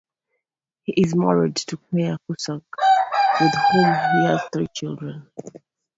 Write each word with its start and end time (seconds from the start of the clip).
He 0.81 0.93
is 0.93 1.15
married 1.15 1.57
to 1.57 1.77
Claire 1.77 2.17
Cusack 2.25 2.63
with 3.39 3.53
whom 3.71 3.93
he 3.93 4.25
has 4.25 4.41
three 4.51 4.65
children. 4.75 5.29